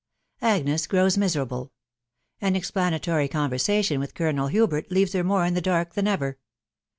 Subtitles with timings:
[0.41, 1.71] AGNES GROWS MISERABLE.
[2.41, 6.39] AN EXPLANATORY CONVERSATION WITH COLONEL HUBERT LEAVES HER MORE IN THE DARK THAN EVER.